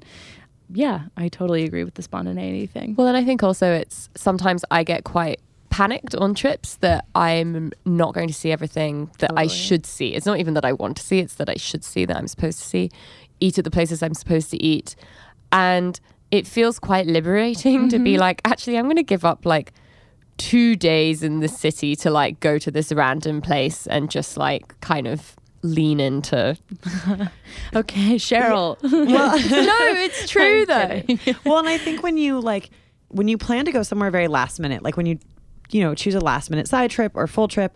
[0.72, 2.96] yeah, I totally agree with the spontaneity thing.
[2.96, 5.40] well and i think also it's sometimes i get quite
[5.80, 10.26] panicked on trips that i'm not going to see everything that i should see it's
[10.26, 12.60] not even that i want to see it's that i should see that i'm supposed
[12.60, 12.90] to see
[13.40, 14.96] eat at the places I'm supposed to eat.
[15.52, 16.00] And
[16.32, 18.20] it feels quite liberating to be mm-hmm.
[18.20, 19.74] like, actually, I'm going to give up like
[20.38, 24.80] two days in the city to like go to this random place and just like
[24.82, 26.58] kind of lean into.
[27.76, 28.78] Okay, Cheryl.
[28.84, 31.02] well, no, it's true though.
[31.46, 32.70] well, and I think when you like
[33.10, 35.20] when you plan to go somewhere very last minute, like when you
[35.72, 37.76] you know choose a last minute side trip or full trip,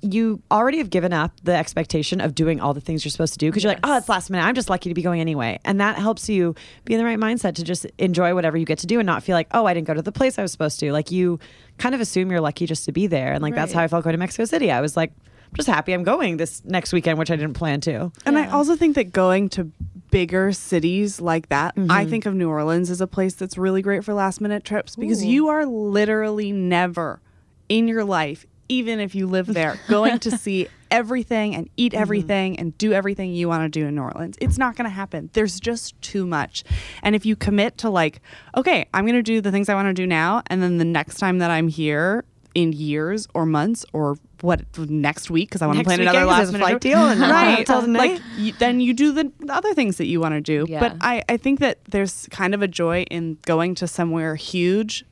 [0.00, 3.38] you already have given up the expectation of doing all the things you're supposed to
[3.38, 4.44] do because you're like, oh, it's last minute.
[4.44, 7.18] I'm just lucky to be going anyway, and that helps you be in the right
[7.18, 9.74] mindset to just enjoy whatever you get to do and not feel like, oh, I
[9.74, 10.92] didn't go to the place I was supposed to.
[10.92, 11.40] Like you
[11.78, 14.04] kind of assume you're lucky just to be there, and like that's how I felt
[14.04, 14.70] going to Mexico City.
[14.70, 15.12] I was like.
[15.50, 18.12] I'm just happy I'm going this next weekend, which I didn't plan to.
[18.26, 19.72] And I also think that going to
[20.10, 22.10] bigger cities like that, I Mm-hmm.
[22.10, 25.24] think of New Orleans as a place that's really great for last minute trips because
[25.24, 27.22] you are literally never
[27.68, 32.00] in your life, even if you live there, going to see everything and eat Mm-hmm.
[32.02, 34.36] everything and do everything you want to do in New Orleans.
[34.40, 35.28] It's not going to happen.
[35.34, 36.64] There's just too much.
[37.02, 38.20] And if you commit to like,
[38.56, 40.84] okay, I'm going to do the things I want to do now, and then the
[40.84, 45.66] next time that I'm here in years or months or what next week because I
[45.66, 49.12] want to plan another last minute flight deal and right like you, then you do
[49.12, 50.80] the, the other things that you want to do Yeah.
[50.80, 55.04] but I, I think that there's kind of a joy in going to somewhere huge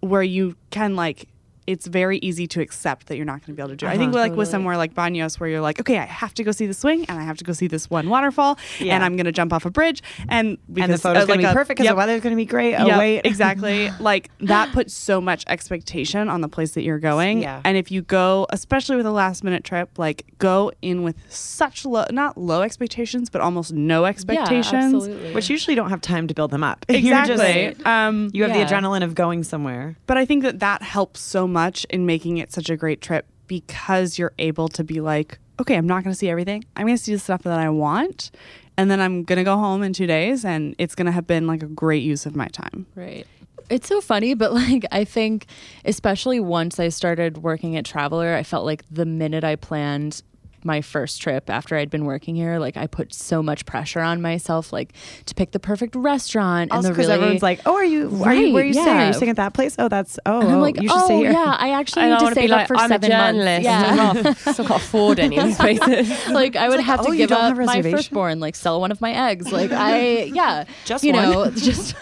[0.00, 1.28] where you can like
[1.66, 3.90] it's very easy to accept that you're not going to be able to do it.
[3.90, 6.52] I think like with somewhere like Baños where you're like, okay, I have to go
[6.52, 8.94] see the swing and I have to go see this one waterfall Yeah.
[8.94, 11.38] and I'm going to jump off a bridge and because and the photo's uh, gonna
[11.38, 11.92] be a- perfect because yep.
[11.92, 12.74] the weather's gonna be great.
[12.76, 13.90] Oh Yep, wait, exactly.
[14.00, 17.42] like that puts so much expectation on the place that you're going.
[17.42, 17.60] Yeah.
[17.64, 21.84] And if you go, especially with a last minute trip, like go in with such
[21.84, 24.94] low, not low expectations, but almost no expectations.
[24.94, 25.34] absolutely.
[25.34, 26.84] which usually don't have time to build them up.
[26.90, 27.84] You're just- Exactly.
[27.84, 28.64] um, you have Yeah.
[28.64, 29.96] the adrenaline of going somewhere.
[30.06, 33.26] but I think that that helps so much in making it such a great trip
[33.46, 36.64] because you're able to be like, okay, I'm not going to see everything.
[36.76, 38.30] I'm going to see the stuff that I want.
[38.76, 41.26] And then I'm going to go home in two days and it's going to have
[41.26, 42.86] been like a great use of my time.
[42.94, 43.26] Right.
[43.68, 45.46] It's so funny, but like I think,
[45.84, 50.22] especially once I started working at Traveler, I felt like the minute I planned
[50.64, 54.20] my first trip after I'd been working here, like I put so much pressure on
[54.20, 54.92] myself, like
[55.26, 57.18] to pick the perfect restaurant Also, and because really.
[57.20, 58.02] everyone's like, "Oh, are you?
[58.24, 58.52] Are you?
[58.52, 58.88] Where are you Right, staying?
[58.88, 59.76] Are you staying at that place?
[59.78, 62.02] Oh, that's oh, and I'm oh, like, you should oh stay here." yeah, I actually
[62.02, 63.44] I need to want to be save up like, for I'm a seven journalist.
[63.46, 63.64] months.
[63.64, 63.86] Yeah.
[63.90, 66.28] I'm not, still can't afford any of these places.
[66.30, 69.00] like I would have oh, to you give up my firstborn, like sell one of
[69.00, 69.50] my eggs.
[69.52, 71.30] Like I, yeah, Just you one?
[71.30, 71.94] know, just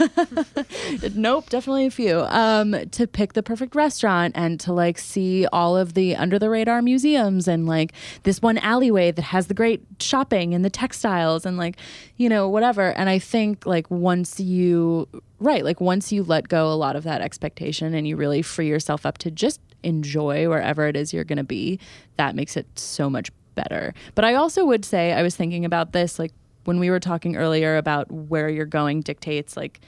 [1.14, 2.20] nope, definitely a few.
[2.20, 6.50] Um, to pick the perfect restaurant and to like see all of the under the
[6.50, 7.92] radar museums and like
[8.22, 11.76] this one alleyway that has the great shopping and the textiles and like
[12.16, 12.92] you know whatever.
[12.96, 15.06] And I think like once you
[15.38, 18.68] right, like once you let go a lot of that expectation and you really free
[18.68, 21.78] yourself up to just enjoy wherever it is you're going to be,
[22.16, 23.94] that makes it so much better.
[24.14, 26.32] But I also would say I was thinking about this like
[26.64, 29.80] when we were talking earlier about where you're going dictates like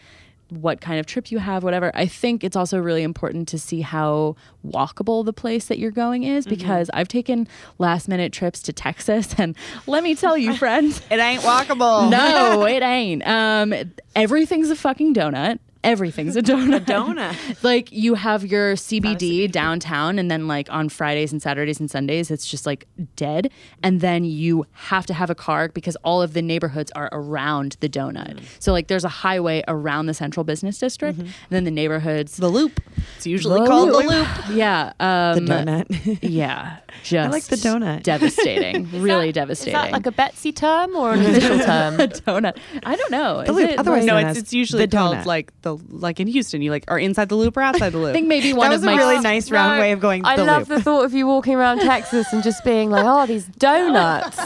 [0.50, 1.90] what kind of trip you have, whatever.
[1.94, 4.36] I think it's also really important to see how
[4.66, 9.34] walkable the place that you're going is because I've taken last minute trips to Texas
[9.38, 12.10] and let me tell you, friends, It ain't walkable.
[12.10, 13.26] no, it ain't.
[13.26, 13.74] Um,
[14.14, 15.58] everything's a fucking donut.
[15.82, 16.80] Everything's a donut.
[16.84, 17.62] donut.
[17.64, 22.30] like you have your CBD downtown, and then like on Fridays and Saturdays and Sundays,
[22.30, 23.50] it's just like dead.
[23.82, 27.76] And then you have to have a car because all of the neighborhoods are around
[27.80, 28.42] the donut.
[28.58, 32.36] So like there's a highway around the central business district, and then the neighborhoods.
[32.36, 32.80] The loop.
[33.16, 34.28] It's usually called the loop.
[34.50, 34.92] Yeah.
[35.00, 36.18] Um, The donut.
[36.22, 36.78] Yeah.
[37.02, 38.02] Just I like the donut.
[38.02, 38.90] Devastating.
[39.00, 39.72] really Is devastating.
[39.74, 41.94] that like a Betsy term or an official term?
[42.00, 42.58] a donut.
[42.84, 43.36] I don't know.
[43.38, 43.70] The Is loop.
[43.70, 45.24] it, Otherwise like- No, it's it's usually called donut.
[45.26, 46.62] like the like in Houston.
[46.62, 48.11] You like are inside the loop or outside the loop.
[48.11, 50.24] I think maybe one that of was my a really nice round way of going.
[50.24, 50.78] I the love loop.
[50.78, 54.38] the thought of you walking around Texas and just being like, "Oh, these donuts."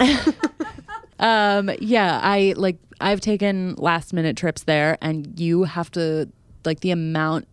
[1.20, 6.28] Um, yeah, I like I've taken last minute trips there, and you have to
[6.64, 7.48] like the amount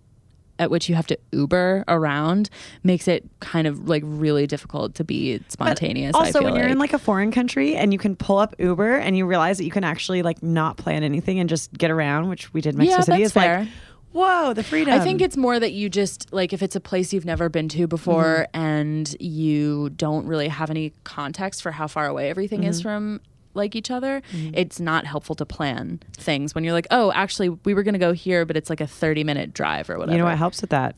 [0.60, 2.50] at which you have to Uber around
[2.84, 6.16] makes it kind of like really difficult to be spontaneous.
[6.16, 8.98] I Also, when you're in like a foreign country and you can pull up Uber
[8.98, 12.30] and you realize that you can actually like not plan anything and just get around,
[12.30, 13.60] which we did in Mexico Yeah, City, fair.
[13.60, 13.68] like,
[14.12, 14.94] whoa, the freedom.
[14.94, 17.70] I think it's more that you just like if it's a place you've never been
[17.70, 18.62] to before mm-hmm.
[18.62, 22.90] and you don't really have any context for how far away everything is mm-hmm.
[22.90, 23.22] from
[23.56, 24.54] like each other, mm-hmm.
[24.54, 28.00] it's not helpful to plan things when you're like, oh, actually, we were going to
[28.00, 30.14] go here, but it's like a 30 minute drive or whatever.
[30.14, 30.96] you know what helps with that.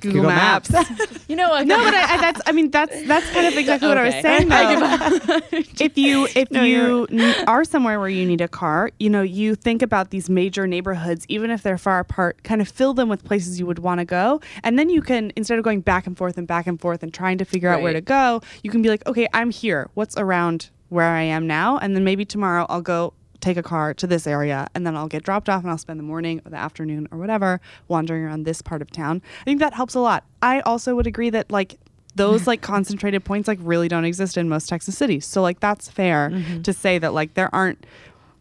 [0.00, 0.72] Google, Maps.
[1.28, 1.66] You know what?
[1.66, 4.14] no, but I, I, that's I mean that's that's kind of exactly what I was
[4.14, 4.48] saying.
[4.48, 5.84] Though.
[5.84, 9.20] if you if No, you n- are somewhere where you need a car, you know
[9.20, 13.10] you think about these major neighborhoods, even if they're far apart, kind of fill them
[13.10, 16.06] with places you would want to go, and then you can instead of going back
[16.06, 18.70] and forth and back and forth and trying to figure out where to go, you
[18.70, 19.90] can be like, okay, I'm here.
[19.92, 23.94] What's around where I am now, and then maybe tomorrow I'll go take a car
[23.94, 26.50] to this area and then I'll get dropped off and I'll spend the morning or
[26.50, 29.22] the afternoon or whatever wandering around this part of town.
[29.40, 30.24] I think that helps a lot.
[30.42, 31.78] I also would agree that like
[32.16, 35.24] those like concentrated points like really don't exist in most Texas cities.
[35.24, 36.62] So like that's fair mm-hmm.
[36.62, 37.86] to say that like there aren't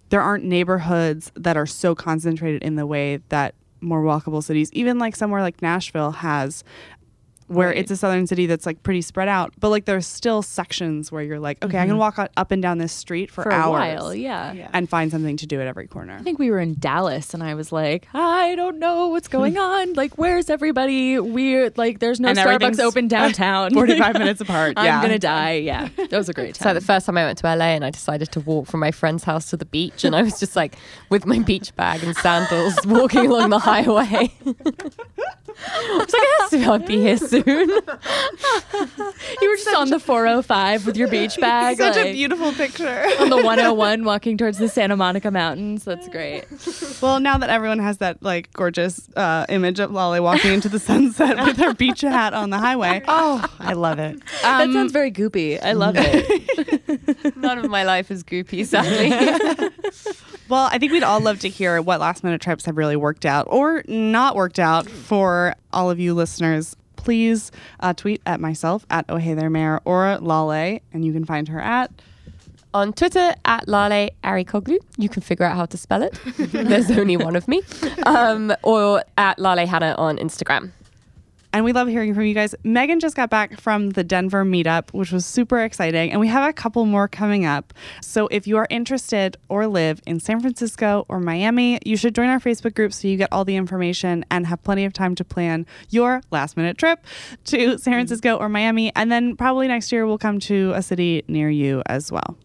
[0.10, 4.98] there aren't neighborhoods that are so concentrated in the way that more walkable cities, even
[4.98, 6.64] like somewhere like Nashville has
[7.48, 7.78] where Right.
[7.78, 11.24] it's a southern city that's like pretty spread out, but like there's still sections where
[11.24, 11.92] you're like, okay, I Mm-hmm.
[11.92, 14.14] can walk up and down this street for, for a hours while.
[14.16, 14.70] Yeah.
[14.74, 16.18] and find something to do at every corner.
[16.20, 19.58] I think we were in Dallas and I was like, I don't know what's going
[19.70, 19.94] on.
[19.94, 21.20] Like, where's everybody?
[21.20, 21.78] Weird.
[21.78, 23.74] Like, there's no And Starbucks open downtown.
[23.74, 24.74] 45 minutes apart.
[24.78, 24.96] Yeah.
[24.98, 25.54] I'm going to die.
[25.54, 25.88] Yeah.
[25.98, 26.70] That was a great time.
[26.70, 28.92] So the first time I went to LA and I decided to walk from my
[28.92, 30.76] friend's house to the beach and I was just like
[31.10, 34.32] with my beach bag and sandals walking along the highway.
[34.46, 36.22] I was like,
[36.54, 37.37] I have to be here soon.
[39.42, 41.78] you were just on the 405 with your beach bag.
[41.80, 43.06] Such a beautiful picture.
[43.20, 45.84] on the 101 walking towards the Santa Monica Mountains.
[45.84, 46.46] That's great.
[47.02, 50.80] well, now that everyone has that like gorgeous uh, image of Lolly walking into the
[50.80, 53.04] sunset with her beach hat on the highway.
[53.08, 54.20] Oh, I love it.
[54.42, 55.62] that sounds very goopy.
[55.62, 57.36] I love it.
[57.38, 59.12] None of my life is goopy, sadly.
[60.50, 63.26] Well, I think we'd all love to hear what last minute trips have really worked
[63.26, 66.76] out or not worked out for all of you listeners.
[67.12, 71.24] Please uh, tweet at myself at Oh Hey There Mayor or Lale, and you can
[71.24, 71.90] find her at.
[72.74, 74.78] on Twitter at Lale Arikoglu.
[74.98, 76.20] You can figure out how to spell it.
[76.38, 77.62] There's only one of me.
[78.06, 80.72] Um, or at Lale Hannah on Instagram.
[81.58, 82.54] And we love hearing from you guys.
[82.64, 86.12] Megan just got back from the Denver meetup, which was super exciting.
[86.12, 87.74] And we have a couple more coming up.
[88.00, 92.30] So if you are interested or live in San Francisco or Miami, you should join
[92.30, 95.24] our Facebook group so you get all the information and have plenty of time to
[95.24, 97.04] plan your last minute trip
[97.46, 98.96] to San Francisco or Miami.
[98.96, 102.38] And then probably next year we'll come to a city near you as well.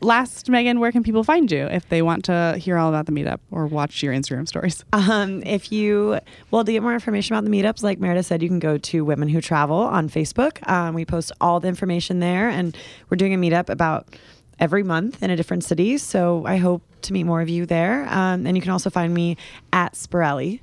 [0.00, 3.12] Last, Megan, where can people find you if they want to hear all about the
[3.12, 4.84] meetup or watch your Instagram stories?
[4.92, 6.20] Um, if you
[6.50, 9.04] well to get more information about the meetups, like Meredith said, you can go to
[9.04, 10.66] Women Who Travel on Facebook.
[10.68, 12.76] Um, we post all the information there, and
[13.08, 14.06] we're doing a meetup about
[14.60, 15.98] every month in a different city.
[15.98, 18.02] So I hope to meet more of you there.
[18.08, 19.36] Um, and you can also find me
[19.72, 20.60] at Spirelli.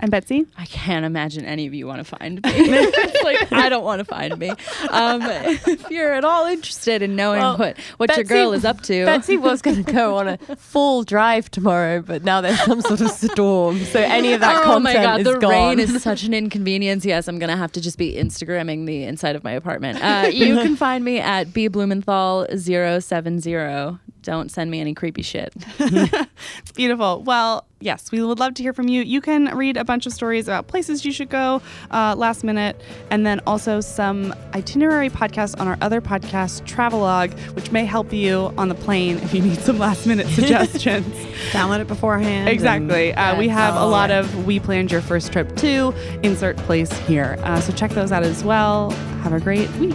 [0.00, 0.46] And Betsy?
[0.56, 2.42] I can't imagine any of you want to find me.
[2.50, 4.50] It's like I don't want to find me.
[4.90, 8.80] Um, if you're at all interested in knowing Well, what what your girl is up
[8.82, 12.80] to, Betsy was going to go on a full drive tomorrow, but now there's some
[12.80, 13.78] sort of storm.
[13.86, 15.50] So any of that content is going oh content my god, is the gone.
[15.50, 17.04] rain is such an inconvenience.
[17.04, 20.02] Yes, I'm gonna have to just be Instagramming the inside of my apartment.
[20.02, 23.98] Uh, you can find me at b blumenthal 070.
[24.28, 25.54] Don't send me any creepy shit.
[26.60, 27.22] It's beautiful.
[27.22, 29.02] Well, yes, we would love to hear from you.
[29.02, 32.78] You can read a bunch of stories about places you should go uh, last minute,
[33.10, 38.52] and then also some itinerary podcasts on our other podcast, Travelog, which may help you
[38.58, 41.06] on the plane if you need some last minute suggestions.
[41.52, 42.48] Download it beforehand.
[42.50, 43.14] exactly.
[43.14, 47.38] Uh, we have a lot of We Planned Your First Trip to insert place here.
[47.44, 48.90] Uh, so check those out as well.
[49.22, 49.94] Have a great week.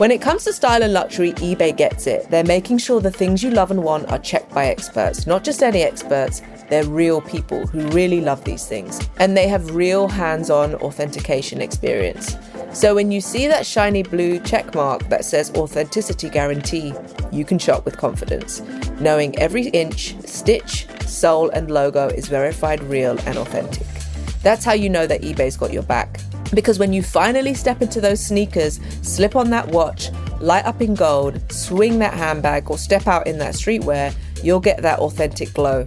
[0.00, 2.30] When it comes to style and luxury, eBay gets it.
[2.30, 5.26] They're making sure the things you love and want are checked by experts.
[5.26, 6.40] Not just any experts,
[6.70, 9.06] they're real people who really love these things.
[9.18, 12.34] And they have real hands on authentication experience.
[12.72, 16.94] So when you see that shiny blue check mark that says authenticity guarantee,
[17.30, 18.62] you can shop with confidence,
[19.00, 23.86] knowing every inch, stitch, sole, and logo is verified real and authentic.
[24.42, 26.20] That's how you know that eBay's got your back.
[26.54, 30.94] Because when you finally step into those sneakers, slip on that watch, light up in
[30.94, 35.84] gold, swing that handbag, or step out in that streetwear, you'll get that authentic glow.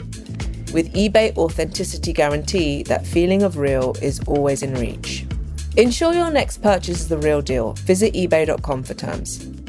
[0.73, 5.25] With eBay Authenticity Guarantee, that feeling of real is always in reach.
[5.77, 7.73] Ensure your next purchase is the real deal.
[7.73, 9.62] Visit eBay.com for terms.